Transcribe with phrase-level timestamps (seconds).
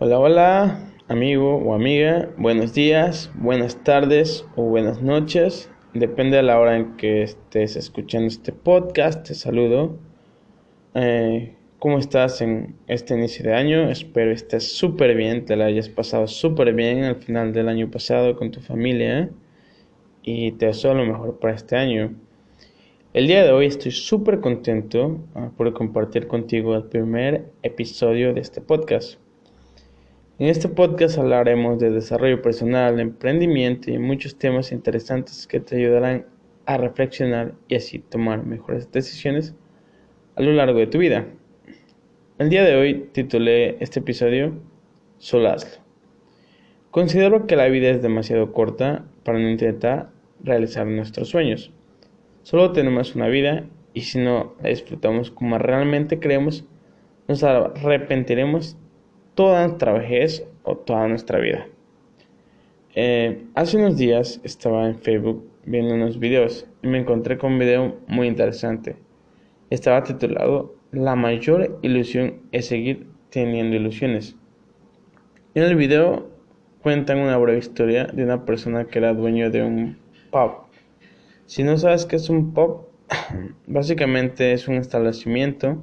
[0.00, 2.30] Hola, hola, amigo o amiga.
[2.36, 5.68] Buenos días, buenas tardes o buenas noches.
[5.92, 9.26] Depende de la hora en que estés escuchando este podcast.
[9.26, 9.98] Te saludo.
[10.94, 13.90] Eh, ¿Cómo estás en este inicio de año?
[13.90, 18.36] Espero estés súper bien, te la hayas pasado súper bien al final del año pasado
[18.36, 19.30] con tu familia.
[20.22, 22.14] Y te deseo lo mejor para este año.
[23.14, 28.42] El día de hoy estoy súper contento ah, por compartir contigo el primer episodio de
[28.42, 29.18] este podcast.
[30.40, 36.26] En este podcast hablaremos de desarrollo personal, emprendimiento y muchos temas interesantes que te ayudarán
[36.64, 39.56] a reflexionar y así tomar mejores decisiones
[40.36, 41.26] a lo largo de tu vida.
[42.38, 44.52] El día de hoy titulé este episodio
[45.18, 45.82] Solo hazlo.
[46.92, 50.10] Considero que la vida es demasiado corta para no intentar
[50.44, 51.72] realizar nuestros sueños.
[52.44, 56.64] Solo tenemos una vida y si no la disfrutamos como realmente creemos,
[57.26, 58.76] nos arrepentiremos
[59.38, 61.68] toda nuestra vejez o toda nuestra vida.
[62.96, 67.60] Eh, hace unos días estaba en Facebook viendo unos videos y me encontré con un
[67.60, 68.96] video muy interesante.
[69.70, 74.34] Estaba titulado La mayor ilusión es seguir teniendo ilusiones.
[75.54, 76.28] En el video
[76.82, 79.98] cuentan una breve historia de una persona que era dueño de un
[80.32, 80.64] pub.
[81.46, 82.88] Si no sabes qué es un pub,
[83.68, 85.80] básicamente es un establecimiento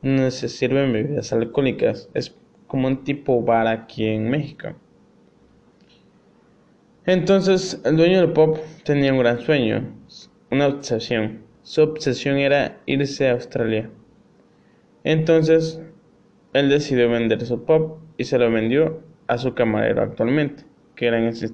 [0.00, 2.08] donde se sirven bebidas alcohólicas.
[2.74, 4.74] Como un tipo bar aquí en México.
[7.06, 9.94] Entonces, el dueño del pop tenía un gran sueño,
[10.50, 11.44] una obsesión.
[11.62, 13.90] Su obsesión era irse a Australia.
[15.04, 15.80] Entonces,
[16.52, 20.64] él decidió vender su pop y se lo vendió a su camarero actualmente,
[20.96, 21.46] que era en ese,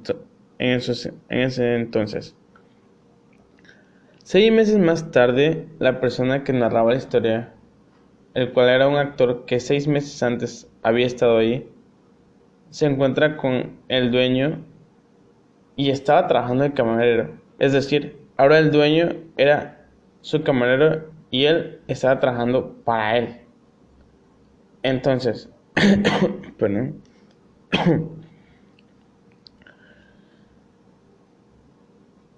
[0.58, 0.80] en
[1.28, 2.34] en ese entonces.
[4.22, 7.52] Seis meses más tarde, la persona que narraba la historia
[8.34, 11.68] el cual era un actor que seis meses antes había estado ahí,
[12.70, 14.64] se encuentra con el dueño
[15.76, 17.30] y estaba trabajando de camarero.
[17.58, 19.86] Es decir, ahora el dueño era
[20.20, 23.36] su camarero y él estaba trabajando para él.
[24.82, 25.48] Entonces,
[26.58, 27.02] perdón.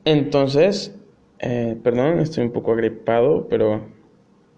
[0.05, 0.97] Entonces,
[1.38, 3.87] eh, perdón, estoy un poco agripado, pero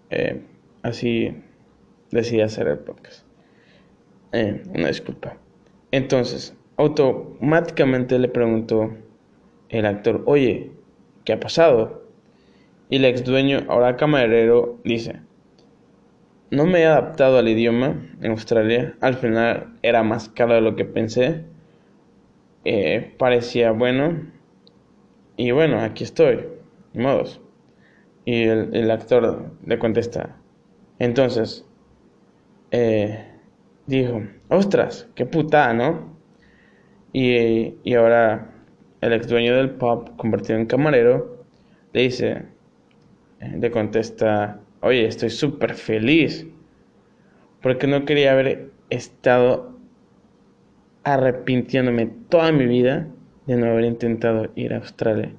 [0.09, 0.43] eh,
[0.85, 1.35] Así
[2.11, 3.25] decidí hacer el podcast.
[4.33, 5.35] Eh, una disculpa.
[5.89, 8.91] Entonces, automáticamente le preguntó
[9.69, 10.73] el actor, oye,
[11.23, 12.03] ¿qué ha pasado?
[12.91, 15.21] Y el ex dueño, ahora camarero, dice,
[16.51, 18.95] no me he adaptado al idioma en Australia.
[19.01, 21.45] Al final era más caro de lo que pensé.
[22.63, 24.21] Eh, parecía bueno.
[25.35, 26.45] Y bueno, aquí estoy.
[26.93, 27.41] modos.
[28.23, 30.37] Y el, el actor le contesta,
[30.99, 31.65] entonces,
[32.71, 33.25] eh,
[33.85, 36.15] dijo, ostras, qué putada, ¿no?
[37.13, 38.51] Y, y ahora
[39.01, 41.45] el ex dueño del pub, convertido en camarero,
[41.93, 42.43] le dice,
[43.39, 46.47] eh, le contesta, oye, estoy súper feliz,
[47.61, 49.77] porque no quería haber estado
[51.03, 53.07] arrepintiéndome toda mi vida
[53.45, 55.31] de no haber intentado ir a Australia.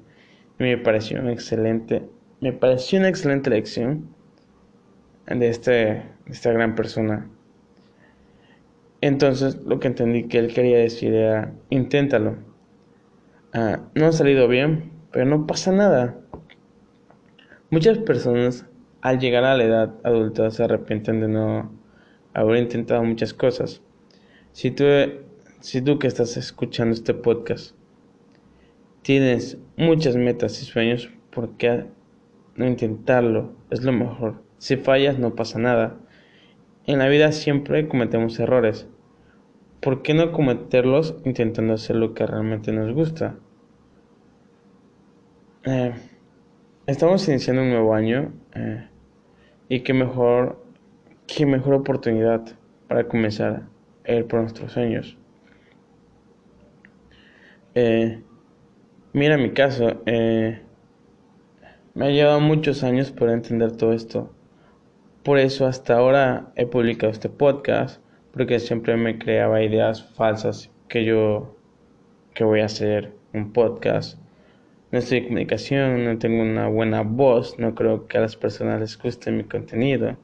[0.59, 2.03] Y me pareció una excelente,
[2.41, 4.07] me pareció una excelente lección
[5.27, 7.29] de, este, esta gran persona.
[9.01, 12.37] Entonces lo que entendí que él quería decir era, inténtalo.
[13.53, 16.19] Ah, no ha salido bien, pero no pasa nada.
[17.69, 18.65] Muchas personas
[19.01, 21.71] al llegar a la edad adulta se arrepienten de no
[22.33, 23.81] haber intentado muchas cosas.
[24.51, 24.85] Si tú,
[25.59, 27.75] si tú que estás escuchando este podcast
[29.03, 31.85] tienes muchas metas y sueños, ¿por qué
[32.55, 33.53] no intentarlo?
[33.69, 34.46] Es lo mejor.
[34.57, 35.97] Si fallas no pasa nada.
[36.85, 38.87] En la vida siempre cometemos errores.
[39.81, 43.35] ¿Por qué no cometerlos intentando hacer lo que realmente nos gusta?
[45.65, 45.93] Eh,
[46.87, 48.87] estamos iniciando un nuevo año eh,
[49.69, 50.63] y qué mejor,
[51.27, 52.43] qué mejor oportunidad
[52.87, 53.63] para comenzar
[54.07, 55.17] a ir por nuestros sueños.
[57.75, 58.23] Eh,
[59.13, 64.33] mira mi caso, me ha llevado muchos años para entender todo esto.
[65.27, 68.01] Por eso hasta ahora he publicado este podcast,
[68.31, 71.53] porque siempre me creaba ideas falsas que yo
[72.33, 74.17] que voy a hacer un podcast.
[74.89, 78.79] No estoy en comunicación, no tengo una buena voz, no creo que a las personas
[78.79, 80.15] les guste mi contenido.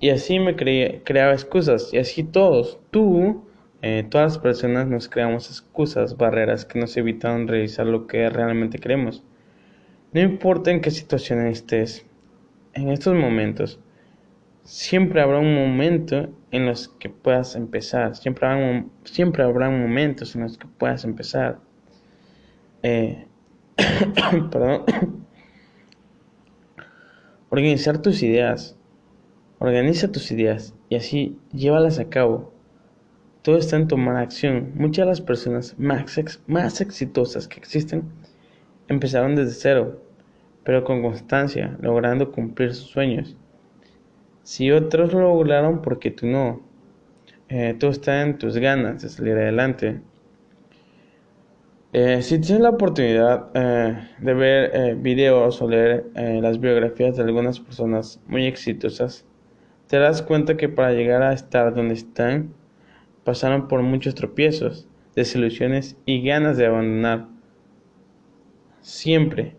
[0.00, 3.46] Y así me creaba excusas, y así todos, tú,
[3.80, 8.80] eh, todas las personas nos creamos excusas, barreras que nos evitan realizar lo que realmente
[8.80, 9.24] queremos.
[10.12, 12.04] No importa en qué situación estés,
[12.74, 13.80] en estos momentos,
[14.64, 18.16] siempre habrá un momento en los que puedas empezar.
[18.16, 21.58] Siempre habrá, siempre habrá momentos en los que puedas empezar.
[22.82, 23.26] Eh,
[24.50, 24.84] perdón.
[27.50, 28.76] Organizar tus ideas.
[29.58, 32.52] Organiza tus ideas y así llévalas a cabo.
[33.42, 34.72] Todo está en tomar acción.
[34.74, 38.04] Muchas de las personas más, más exitosas que existen
[38.88, 40.02] empezaron desde cero,
[40.64, 43.36] pero con constancia, logrando cumplir sus sueños.
[44.50, 46.60] Si otros lo lograron, porque tú no?
[47.48, 50.00] Eh, todo en tus ganas de salir adelante.
[51.92, 57.60] Eh, si tienes la oportunidad eh, de ver videos o leer las biografías de algunas
[57.60, 59.24] personas muy exitosas,
[59.86, 62.52] te das cuenta que para llegar a estar donde están,
[63.22, 67.28] pasaron por muchos tropiezos, desilusiones y ganas de abandonar.
[68.80, 69.54] Siempre,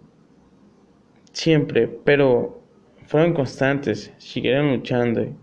[1.31, 2.60] siempre, pero
[3.11, 5.35] fueron constantes, siguieron luchando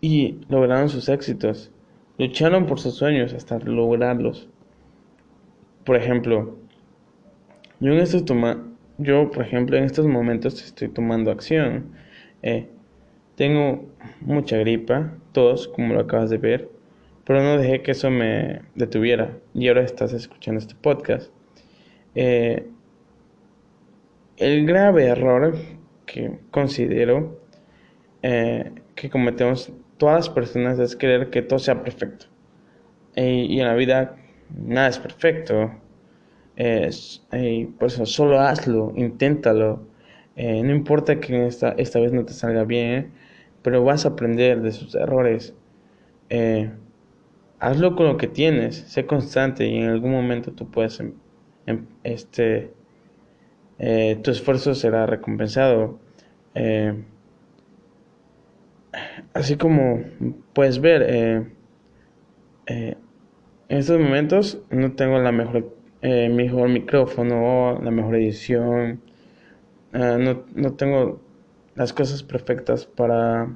[0.00, 1.70] y lograron sus éxitos.
[2.18, 4.48] Lucharon por sus sueños hasta lograrlos.
[5.84, 6.58] Por ejemplo,
[7.78, 8.60] yo en estos toma
[8.98, 11.92] yo por ejemplo en estos momentos estoy tomando acción.
[12.42, 12.68] Eh,
[13.36, 13.88] tengo
[14.20, 16.68] mucha gripa, tos, como lo acabas de ver,
[17.24, 19.38] pero no dejé que eso me detuviera.
[19.54, 21.30] Y ahora estás escuchando este podcast.
[22.16, 22.66] Eh,
[24.38, 25.54] el grave error
[26.50, 27.40] considero
[28.22, 32.26] eh, que cometemos todas las personas es creer que todo sea perfecto.
[33.16, 34.16] y en la vida
[34.56, 35.72] nada es perfecto.
[37.78, 39.86] por eso solo hazlo, inténtalo.
[40.36, 43.12] Eh, no importa que esta, esta vez no te salga bien,
[43.62, 45.54] pero vas a aprender de sus errores.
[46.30, 46.70] Eh,
[47.58, 51.14] hazlo con lo que tienes, sé constante y en algún momento tú puedes, em,
[51.66, 52.72] em, este,
[53.78, 55.98] eh, tu esfuerzo será recompensado.
[56.56, 56.94] Eh,
[59.34, 60.00] así como
[60.52, 61.02] puedes ver,
[62.66, 62.98] en
[63.68, 69.00] estos momentos no tengo la mejor, mejor micrófono, la mejor edición,
[69.92, 71.20] no, no tengo
[71.76, 73.48] las cosas perfectas para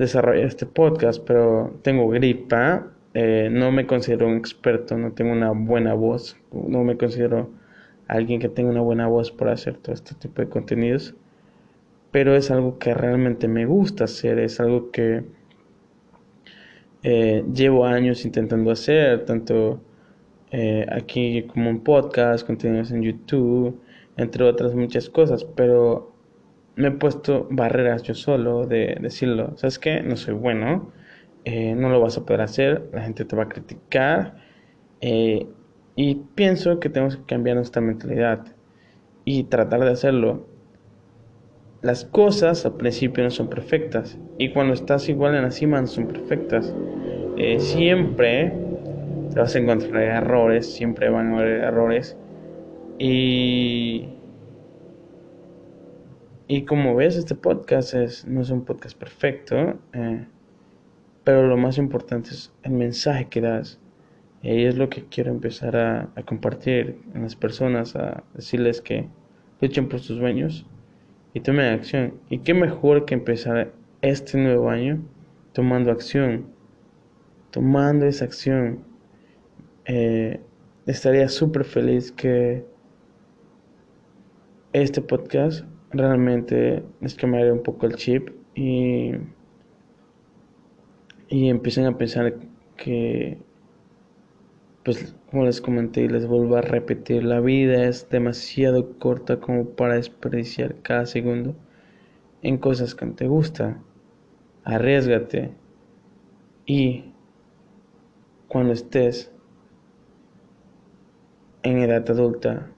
[0.00, 5.50] desarrollar este podcast, pero tengo gripa, eh, no me considero un experto, no tengo una
[5.50, 7.50] buena voz, no me considero
[8.08, 11.14] alguien que tenga una buena voz para hacer todo este tipo de contenidos,
[12.10, 15.24] pero es algo que realmente me gusta hacer, es algo que
[17.02, 19.80] eh, llevo años intentando hacer, tanto
[20.50, 23.80] eh, aquí como en podcast, contenidos en YouTube,
[24.16, 26.12] entre otras muchas cosas, pero
[26.76, 30.02] me he puesto barreras yo solo de decirlo, ¿sabes qué?
[30.02, 30.92] No soy bueno,
[31.44, 34.36] eh, no lo vas a poder hacer, la gente te va a criticar
[35.96, 38.44] y pienso que tenemos que cambiar nuestra mentalidad
[39.24, 40.46] y tratar de hacerlo.
[41.82, 45.86] Las cosas al principio no son perfectas y cuando estás igual en la cima no
[45.86, 46.74] son perfectas.
[47.36, 48.52] Eh, siempre
[49.32, 52.16] te vas a encontrar errores, siempre van a haber errores
[52.98, 54.08] y
[56.52, 60.26] y como ves, este podcast es, no es un podcast perfecto, eh,
[61.22, 63.78] pero lo más importante es el mensaje que das.
[64.42, 69.08] Y es lo que quiero empezar a, compartir en las personas, a decirles que
[69.60, 70.66] luchen por sus sueños
[71.34, 72.14] y tomen acción.
[72.28, 73.72] Y qué mejor que empezar
[74.02, 75.02] este nuevo año
[75.52, 76.46] tomando acción,
[77.50, 78.84] tomando esa acción.
[79.86, 80.40] Eh,
[80.86, 82.64] estaría súper feliz que
[84.72, 89.12] este podcast realmente es que me haré un poco el chip y,
[91.28, 92.34] y empiecen a pensar
[92.76, 93.38] que,
[94.84, 99.70] pues como les comenté y les vuelvo a repetir, la vida es demasiado corta como
[99.70, 101.54] para desperdiciar cada segundo
[102.42, 103.82] en cosas que no te gustan.
[104.64, 105.54] Arriesgate
[106.66, 107.12] y
[108.48, 109.32] cuando estés
[111.62, 112.70] en edad adulta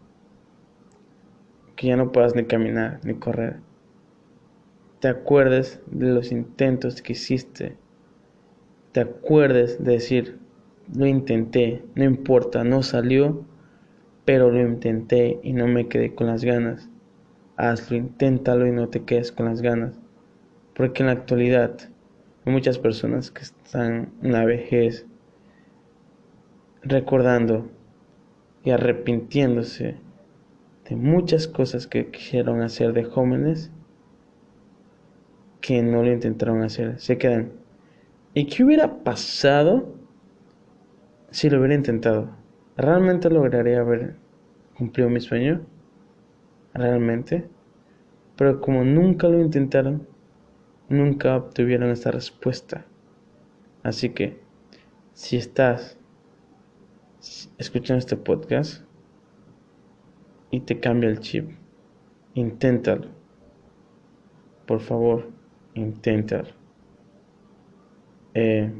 [1.76, 3.60] que ya no puedas ni caminar ni correr.
[5.00, 7.76] Te acuerdes de los intentos que hiciste.
[8.92, 10.38] Te acuerdes de decir,
[10.94, 13.44] lo intenté, no importa, no salió,
[14.24, 16.88] pero lo intenté y no me quedé con las ganas.
[17.56, 19.98] Hazlo, inténtalo y no te quedes con las ganas.
[20.74, 21.76] Porque en la actualidad
[22.44, 25.06] hay muchas personas que están en la vejez
[26.82, 27.70] recordando
[28.64, 29.96] y arrepintiéndose
[30.88, 33.70] de muchas cosas que quisieron hacer de jóvenes
[35.60, 36.98] que no lo intentaron hacer.
[37.00, 37.52] Se quedan.
[38.34, 40.01] ¿Y qué hubiera pasado
[41.32, 42.30] si lo hubiera intentado?
[42.76, 44.16] ¿Realmente lograría haber
[44.76, 45.62] cumplido mi sueño?
[46.74, 47.48] ¿Realmente?
[48.36, 50.06] Pero como nunca lo intentaron,
[50.88, 52.84] nunca obtuvieron esta respuesta.
[53.82, 54.40] Así que,
[55.14, 55.98] si estás
[57.56, 58.84] escuchando este podcast
[60.50, 61.50] y te cambia el chip,
[62.34, 63.08] inténtalo.
[64.66, 65.30] Por favor,
[65.74, 66.48] inténtalo.
[68.34, 68.70] Eh,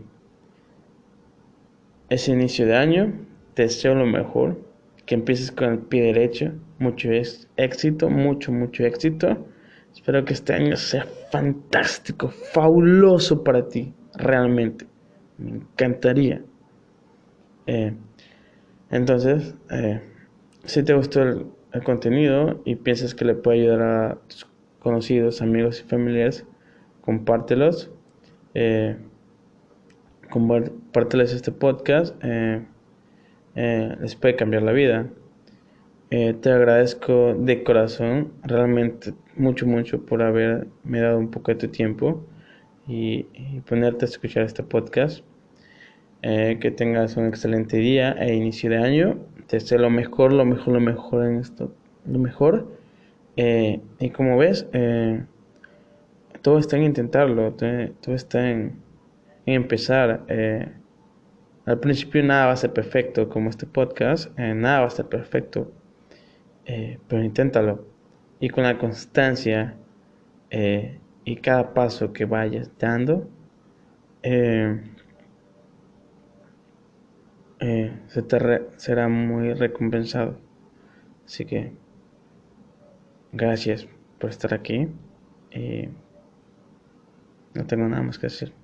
[2.13, 3.13] ese inicio de año,
[3.55, 4.61] te deseo lo mejor,
[5.07, 7.09] que empieces con el pie derecho, mucho
[7.57, 9.47] éxito, mucho, mucho éxito.
[9.95, 14.87] Espero que este año sea fantástico, fabuloso para ti, realmente.
[15.39, 16.43] Me encantaría.
[17.67, 17.95] Eh,
[18.91, 20.01] entonces, eh,
[20.65, 21.47] si te gustó el,
[21.85, 24.47] contenido y piensas que le puede ayudar a tus
[24.79, 26.47] conocidos, amigos y familiares,
[27.01, 27.91] compártelos.
[28.53, 28.99] Eh,
[30.33, 32.17] compárteles este podcast.
[32.25, 32.63] Eh,
[33.55, 35.09] eh, les puede cambiar la vida.
[36.11, 42.23] te agradezco de corazón, realmente mucho, mucho por haberme dado un poco de tu tiempo
[42.87, 43.25] y,
[43.67, 45.25] ponerte a escuchar este podcast.
[46.25, 49.19] Eh, que tengas un excelente día e inicio de año.
[49.49, 51.73] Te deseo lo mejor, lo mejor, lo mejor en esto.
[52.07, 52.69] Lo mejor.
[53.37, 55.25] Eh, y como ves, eh,
[56.43, 58.82] todo está en intentarlo, todo está en,
[59.47, 60.25] empezar.
[61.65, 65.73] al principio nada va a ser perfecto, como este podcast, nada va a ser perfecto,
[66.65, 67.87] pero inténtalo.
[68.41, 69.77] Y con la constancia
[71.25, 73.29] y cada paso que vayas dando,
[74.23, 74.81] eh,
[78.09, 78.39] se te
[78.77, 80.37] será muy recompensado.
[81.25, 81.73] Así que
[83.33, 83.87] gracias
[84.19, 84.89] por estar aquí.
[85.55, 85.89] y
[87.55, 88.62] no tengo nada más que decir.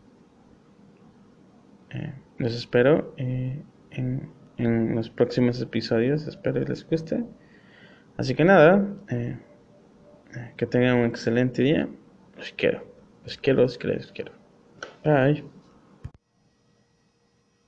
[1.99, 6.27] Eh, los espero eh, en, en, los próximos episodios.
[6.27, 7.25] Espero les guste.
[8.17, 8.85] Así que nada,
[10.57, 11.89] que tengan un excelente día.
[12.37, 12.85] Los quiero.
[13.25, 14.33] Los quiero, los quiero, los quiero.
[15.05, 15.58] Bye.